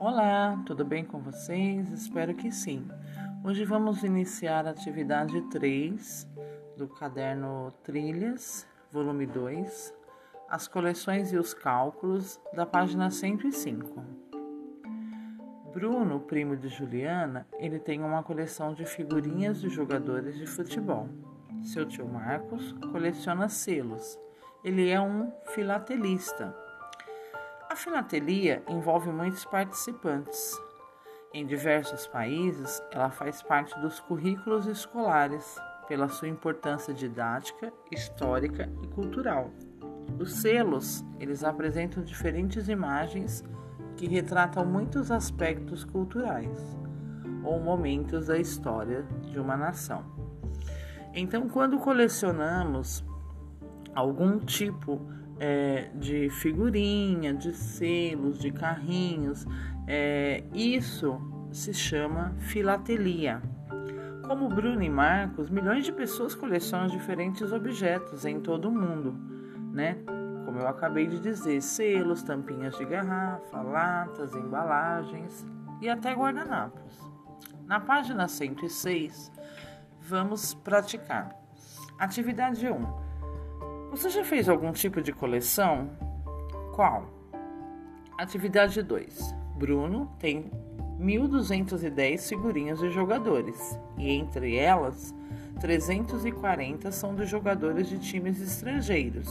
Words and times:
Olá, 0.00 0.58
tudo 0.64 0.82
bem 0.82 1.04
com 1.04 1.18
vocês? 1.18 1.92
Espero 1.92 2.34
que 2.34 2.50
sim. 2.50 2.88
Hoje 3.44 3.66
vamos 3.66 4.02
iniciar 4.02 4.66
a 4.66 4.70
atividade 4.70 5.38
3 5.50 6.26
do 6.74 6.88
caderno 6.88 7.70
Trilhas, 7.84 8.66
volume 8.90 9.26
2, 9.26 9.94
as 10.48 10.66
coleções 10.66 11.34
e 11.34 11.36
os 11.36 11.52
cálculos, 11.52 12.40
da 12.54 12.64
página 12.64 13.10
105. 13.10 14.02
Bruno, 15.70 16.20
primo 16.20 16.56
de 16.56 16.68
Juliana, 16.68 17.46
ele 17.58 17.78
tem 17.78 18.02
uma 18.02 18.22
coleção 18.22 18.72
de 18.72 18.86
figurinhas 18.86 19.60
de 19.60 19.68
jogadores 19.68 20.34
de 20.38 20.46
futebol. 20.46 21.10
Seu 21.62 21.84
tio 21.84 22.08
Marcos 22.08 22.72
coleciona 22.90 23.50
selos. 23.50 24.18
Ele 24.64 24.88
é 24.88 24.98
um 24.98 25.30
filatelista 25.54 26.56
a 27.70 27.76
filatelia 27.76 28.64
envolve 28.68 29.12
muitos 29.12 29.44
participantes. 29.44 30.60
Em 31.32 31.46
diversos 31.46 32.04
países, 32.08 32.82
ela 32.90 33.10
faz 33.10 33.44
parte 33.44 33.78
dos 33.78 34.00
currículos 34.00 34.66
escolares 34.66 35.56
pela 35.86 36.08
sua 36.08 36.26
importância 36.26 36.92
didática, 36.92 37.72
histórica 37.88 38.68
e 38.82 38.88
cultural. 38.88 39.52
Os 40.18 40.40
selos, 40.40 41.04
eles 41.20 41.44
apresentam 41.44 42.02
diferentes 42.02 42.68
imagens 42.68 43.44
que 43.96 44.08
retratam 44.08 44.66
muitos 44.66 45.12
aspectos 45.12 45.84
culturais 45.84 46.76
ou 47.44 47.60
momentos 47.60 48.26
da 48.26 48.36
história 48.36 49.06
de 49.30 49.38
uma 49.38 49.56
nação. 49.56 50.04
Então, 51.14 51.48
quando 51.48 51.78
colecionamos 51.78 53.04
algum 53.94 54.40
tipo 54.40 55.00
é, 55.40 55.88
de 55.94 56.28
figurinha, 56.28 57.32
de 57.32 57.54
selos, 57.54 58.38
de 58.38 58.52
carrinhos. 58.52 59.46
É, 59.86 60.44
isso 60.52 61.18
se 61.50 61.72
chama 61.72 62.34
filatelia. 62.38 63.42
Como 64.26 64.48
Bruno 64.48 64.82
e 64.82 64.90
Marcos, 64.90 65.48
milhões 65.50 65.84
de 65.84 65.92
pessoas 65.92 66.34
colecionam 66.34 66.86
diferentes 66.86 67.50
objetos 67.50 68.24
em 68.24 68.38
todo 68.38 68.68
o 68.68 68.72
mundo, 68.72 69.18
né? 69.72 69.96
Como 70.44 70.58
eu 70.58 70.68
acabei 70.68 71.06
de 71.06 71.18
dizer, 71.18 71.60
selos, 71.60 72.22
tampinhas 72.22 72.76
de 72.76 72.84
garrafa, 72.84 73.62
latas, 73.62 74.34
embalagens 74.34 75.44
e 75.80 75.88
até 75.88 76.12
guardanapos. 76.12 77.10
Na 77.66 77.80
página 77.80 78.28
106, 78.28 79.32
vamos 80.00 80.54
praticar. 80.54 81.34
Atividade 81.98 82.68
1 82.68 83.09
você 83.90 84.08
já 84.08 84.24
fez 84.24 84.48
algum 84.48 84.72
tipo 84.72 85.02
de 85.02 85.12
coleção? 85.12 85.90
Qual? 86.74 87.04
Atividade 88.16 88.82
2. 88.82 89.34
Bruno 89.56 90.10
tem 90.18 90.50
1.210 91.00 92.28
figurinhas 92.28 92.78
de 92.78 92.88
jogadores 92.90 93.78
e 93.98 94.10
entre 94.10 94.56
elas 94.56 95.14
340 95.60 96.92
são 96.92 97.14
de 97.16 97.26
jogadores 97.26 97.88
de 97.88 97.98
times 97.98 98.40
estrangeiros 98.40 99.28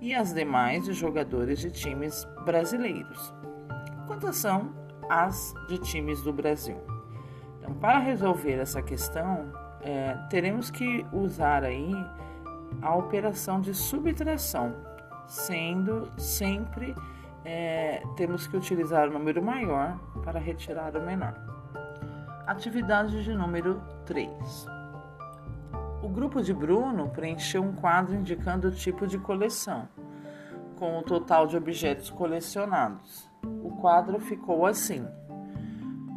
e 0.00 0.14
as 0.14 0.34
demais 0.34 0.84
de 0.84 0.92
jogadores 0.92 1.58
de 1.58 1.70
times 1.70 2.26
brasileiros. 2.44 3.32
Quantas 4.06 4.36
são 4.36 4.74
as 5.08 5.54
de 5.68 5.78
times 5.78 6.22
do 6.22 6.32
Brasil? 6.32 6.76
Então, 7.58 7.74
para 7.74 7.98
resolver 7.98 8.54
essa 8.54 8.82
questão, 8.82 9.52
é, 9.82 10.14
teremos 10.28 10.70
que 10.70 11.04
usar 11.12 11.64
aí 11.64 11.92
a 12.82 12.94
operação 12.94 13.60
de 13.60 13.74
subtração, 13.74 14.74
sendo 15.26 16.10
sempre 16.16 16.94
é, 17.44 18.02
temos 18.16 18.46
que 18.46 18.56
utilizar 18.56 19.08
o 19.08 19.12
número 19.12 19.42
maior 19.42 19.98
para 20.24 20.38
retirar 20.38 20.96
o 20.96 21.02
menor. 21.02 21.34
Atividade 22.46 23.22
de 23.22 23.32
número 23.34 23.82
3. 24.06 24.66
O 26.02 26.08
grupo 26.08 26.42
de 26.42 26.52
Bruno 26.52 27.08
preencheu 27.10 27.62
um 27.62 27.74
quadro 27.74 28.14
indicando 28.14 28.68
o 28.68 28.72
tipo 28.72 29.06
de 29.06 29.18
coleção, 29.18 29.88
com 30.76 30.98
o 30.98 31.02
total 31.02 31.46
de 31.46 31.56
objetos 31.56 32.10
colecionados. 32.10 33.28
O 33.62 33.76
quadro 33.76 34.18
ficou 34.18 34.66
assim: 34.66 35.06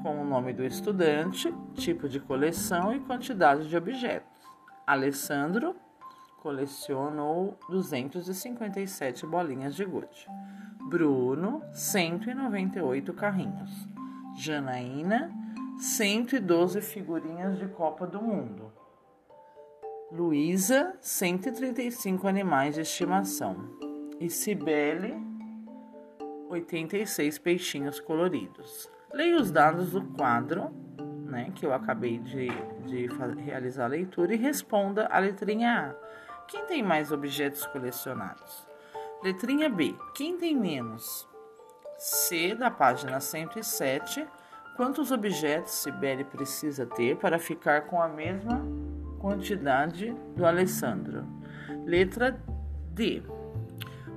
com 0.01 0.22
o 0.22 0.25
nome 0.25 0.53
do 0.53 0.66
estudante, 0.66 1.53
tipo 1.73 2.09
de 2.09 2.19
coleção 2.19 2.94
e 2.94 3.00
quantidade 3.00 3.67
de 3.69 3.77
objetos. 3.77 4.31
Alessandro, 4.85 5.75
colecionou 6.43 7.57
257 7.69 9.25
bolinhas 9.25 9.73
de 9.73 9.85
gude. 9.85 10.27
Bruno, 10.89 11.63
198 11.71 13.13
carrinhos. 13.13 13.71
Janaína, 14.35 15.31
112 15.79 16.81
figurinhas 16.81 17.57
de 17.57 17.67
Copa 17.69 18.05
do 18.05 18.21
Mundo. 18.21 18.73
Luísa, 20.11 20.93
135 20.99 22.27
animais 22.27 22.75
de 22.75 22.81
estimação. 22.81 23.55
E 24.19 24.29
Cibele, 24.29 25.15
86 26.49 27.39
peixinhos 27.39 28.01
coloridos. 28.01 28.91
Leia 29.13 29.37
os 29.37 29.49
dados 29.49 29.91
do 29.91 30.03
quadro, 30.03 30.69
né, 31.25 31.51
que 31.55 31.65
eu 31.65 31.73
acabei 31.73 32.19
de, 32.19 32.47
de 32.85 33.07
realizar 33.43 33.85
a 33.85 33.87
leitura, 33.87 34.33
e 34.33 34.37
responda 34.37 35.07
a 35.07 35.19
letrinha 35.19 35.95
A 35.99 36.13
quem 36.47 36.65
tem 36.65 36.83
mais 36.83 37.11
objetos 37.11 37.65
colecionados? 37.67 38.65
Letrinha 39.23 39.69
B. 39.69 39.95
Quem 40.13 40.37
tem 40.37 40.55
menos? 40.55 41.27
C, 41.97 42.55
da 42.55 42.69
página 42.69 43.19
107. 43.19 44.27
Quantos 44.75 45.11
objetos 45.11 45.71
Sibeli 45.73 46.23
precisa 46.23 46.85
ter 46.85 47.17
para 47.17 47.39
ficar 47.39 47.83
com 47.87 48.01
a 48.01 48.07
mesma 48.07 48.61
quantidade 49.19 50.15
do 50.35 50.45
Alessandro? 50.45 51.25
Letra 51.85 52.39
D. 52.91 53.23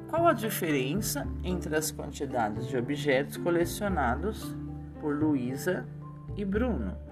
Qual 0.08 0.26
a 0.26 0.32
diferença 0.32 1.26
entre 1.44 1.76
as 1.76 1.90
quantidades 1.90 2.66
de 2.66 2.76
objetos 2.76 3.36
colecionados 3.36 4.56
por 5.00 5.14
Luísa 5.14 5.86
e 6.36 6.44
Bruno? 6.44 7.06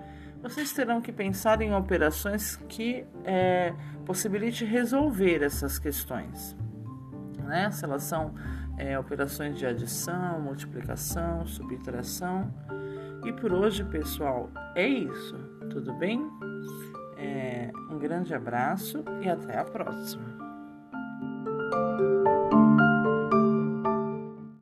vocês 0.44 0.74
terão 0.74 1.00
que 1.00 1.10
pensar 1.10 1.62
em 1.62 1.74
operações 1.74 2.56
que 2.68 3.06
é, 3.24 3.72
possibilite 4.04 4.64
resolver 4.64 5.42
essas 5.42 5.78
questões. 5.78 6.56
Né? 7.42 7.70
Se 7.70 7.84
elas 7.84 8.02
são 8.02 8.34
é, 8.76 8.98
operações 8.98 9.56
de 9.58 9.66
adição, 9.66 10.40
multiplicação, 10.40 11.46
subtração. 11.46 12.52
E 13.24 13.32
por 13.32 13.52
hoje, 13.52 13.84
pessoal, 13.84 14.50
é 14.74 14.86
isso. 14.86 15.36
Tudo 15.70 15.92
bem? 15.94 16.20
É, 17.16 17.70
um 17.90 17.98
grande 17.98 18.34
abraço 18.34 19.04
e 19.22 19.28
até 19.28 19.58
a 19.58 19.64
próxima. 19.64 20.43